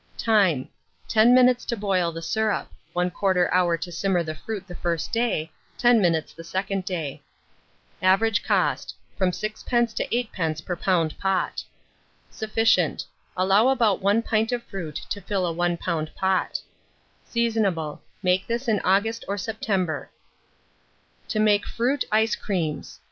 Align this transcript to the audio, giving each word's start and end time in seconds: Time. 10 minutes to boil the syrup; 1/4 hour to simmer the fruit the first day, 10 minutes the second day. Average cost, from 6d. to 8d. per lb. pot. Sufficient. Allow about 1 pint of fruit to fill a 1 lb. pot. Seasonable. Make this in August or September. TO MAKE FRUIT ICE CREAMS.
Time. 0.17 0.67
10 1.09 1.31
minutes 1.31 1.63
to 1.63 1.77
boil 1.77 2.11
the 2.11 2.23
syrup; 2.23 2.67
1/4 2.95 3.49
hour 3.51 3.77
to 3.77 3.91
simmer 3.91 4.23
the 4.23 4.33
fruit 4.33 4.67
the 4.67 4.73
first 4.73 5.11
day, 5.11 5.51
10 5.77 6.01
minutes 6.01 6.33
the 6.33 6.43
second 6.43 6.85
day. 6.85 7.21
Average 8.01 8.43
cost, 8.43 8.95
from 9.15 9.29
6d. 9.29 9.93
to 9.93 10.07
8d. 10.07 10.65
per 10.65 10.75
lb. 10.75 11.19
pot. 11.19 11.63
Sufficient. 12.31 13.05
Allow 13.37 13.67
about 13.67 14.01
1 14.01 14.23
pint 14.23 14.51
of 14.51 14.63
fruit 14.63 14.95
to 15.11 15.21
fill 15.21 15.45
a 15.45 15.53
1 15.53 15.77
lb. 15.77 16.15
pot. 16.15 16.61
Seasonable. 17.23 17.99
Make 18.23 18.47
this 18.47 18.67
in 18.67 18.79
August 18.79 19.23
or 19.27 19.37
September. 19.37 20.09
TO 21.27 21.39
MAKE 21.39 21.67
FRUIT 21.67 22.05
ICE 22.11 22.35
CREAMS. 22.37 22.99